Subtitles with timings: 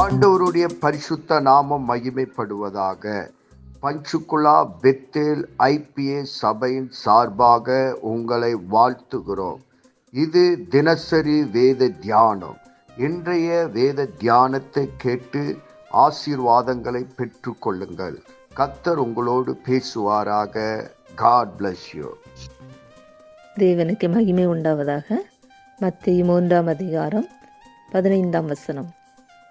[0.00, 3.04] ஆண்டவருடைய பரிசுத்த நாமம் மகிமைப்படுவதாக.
[3.82, 9.60] பஞ்சுகுலா பெத்தேல் ஐபிஏ சபையின் சார்பாக உங்களை வாழ்த்துகிறோம்.
[10.10, 12.58] இது தினசரி வேத தியானம்.
[12.96, 15.58] இன்றைய வேத தியானத்தை கேட்டு
[15.92, 18.16] ஆசீர்வாதங்களை பெற்றுக்கொள்ளுங்கள்.
[18.56, 20.66] கத்தர் உங்களோடு பேசுவாராக.
[21.14, 22.10] காட் பிளஸ் யூ
[23.56, 25.08] தேவனுக்கு மகிமை உண்டாவதாக.
[25.78, 27.28] மத்திய மூன்றாம் அதிகாரம்
[27.90, 28.92] பதினைந்தாம் வசனம்.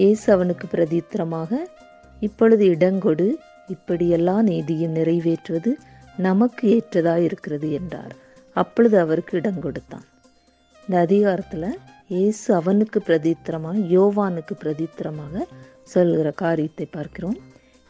[0.00, 1.50] இயேசு அவனுக்கு பிரதித்திரமாக
[2.22, 3.26] இப்பொழுது இடங்கொடு
[3.74, 5.70] இப்படியெல்லாம் நீதியும் நிறைவேற்றுவது
[6.26, 8.12] நமக்கு ஏற்றதாக இருக்கிறது என்றார்.
[8.56, 10.06] அப்பொழுது அவருக்கு இடம் கொடுத்தான்.
[10.82, 11.68] இந்த அதிகாரத்தில்
[12.14, 15.44] இயேசு அவனுக்கு பிரதித்திரமாக யோவானுக்கு பிரதித்திரமாக
[15.94, 17.38] சொல்கிற காரியத்தை பார்க்கிறோம்.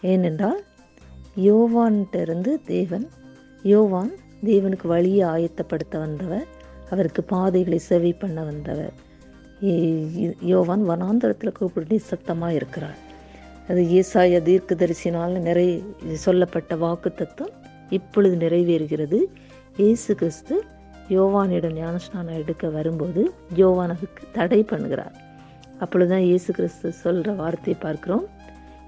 [0.02, 0.61] ஏனென்றால்
[1.47, 3.06] யோவான்கிட்ட இருந்து தேவன்
[3.73, 4.12] யோவான்
[4.50, 6.47] தேவனுக்கு வழியை ஆயத்தப்படுத்த வந்தவர்
[6.91, 8.95] அவருக்கு பாதைகளை செவி பண்ண வந்தவர்.
[10.52, 12.98] யோவான் வனாந்தரத்தில் கூப்பிட்டு சத்தமாக இருக்கிறார்
[13.69, 15.69] அது ஏசாய தீர்க்கதரிசினால் நிறை
[16.25, 17.55] சொல்லப்பட்ட வாக்கு தத்துவம்
[17.91, 19.19] இப்பொழுது நிறைவேறுகிறது.
[19.77, 20.55] இயேசு கிறிஸ்து
[21.08, 23.22] யோவானிடம் ஞானஸ்நானம் எடுக்க வரும்போது
[23.55, 25.14] யோவான் அதுக்கு தடை பண்ணுகிறார்.
[25.80, 28.27] அப்பொழுதுதான் இயேசு கிறிஸ்து சொல்கிற வார்த்தையை பார்க்குறோம்.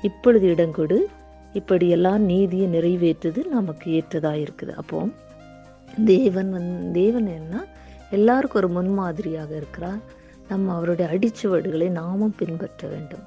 [0.08, 0.98] இப்பொழுது இடங்கொடு
[1.54, 4.72] இப்படியெல்லாம் நீதியை நிறைவேற்றுது நமக்கு ஏற்றதாக இருக்குது.
[4.72, 4.98] அப்போ
[6.04, 7.64] தேவன் வந் தேவன் என்ன?
[8.10, 10.00] எல்லாருக்கும் ஒரு முன்மாதிரியாக இருக்கிறார்.
[10.48, 13.24] நம்ம அவருடைய அடிச்சுவடுகளை நாமும் பின்பற்ற வேண்டும்.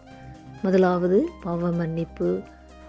[0.64, 2.40] முதலாவது பாவ மன்னிப்பு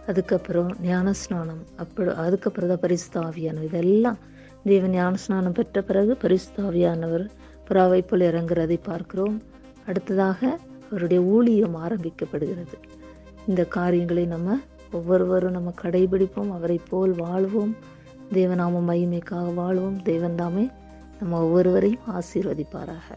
[0.07, 3.63] அதுக்கப்புறம் ஞானஸ்நானம் அப்படி அதுக்கப்புறம் தான் பரிசுத்தாவியானவர்.
[3.63, 4.19] இதெல்லாம்
[4.65, 7.29] தேவன் ஞானஸ்நானம் பெற்ற பிறகு பரிசுத்தாவியானவர்
[7.69, 9.43] புறாவை போல் இறங்குறதை பார்க்கிறோம்.
[9.87, 10.59] அடுத்ததாக
[10.91, 12.77] அவருடைய ஊழியம் ஆரம்பிக்கப்படுகிறது.
[13.47, 14.59] இந்த காரியங்களை நம்ம
[14.93, 17.77] ஒவ்வொருவரும் நம்ம கடைபிடிப்போம் அவரை போல் வாழ்வோம்.
[18.33, 20.03] தேவநாம மகிமைக்காக வாழ்வோம்.
[20.03, 20.71] தேவன் தாமே
[21.21, 23.17] நம்ம ஒவ்வொருவரையும் ஆசீர்வதிப்பாராக.